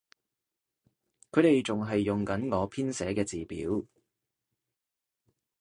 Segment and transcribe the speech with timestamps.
[1.31, 3.85] 佢哋仲係用緊我編寫嘅字表